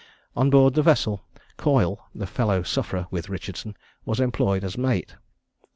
On 0.35 0.49
board 0.49 0.73
the 0.73 0.81
vessel, 0.81 1.27
Coyle, 1.57 2.09
the 2.15 2.25
fellow 2.25 2.63
sufferer 2.63 3.05
with 3.11 3.29
Richardson, 3.29 3.77
was 4.03 4.19
employed 4.19 4.63
as 4.63 4.75
mate. 4.75 5.15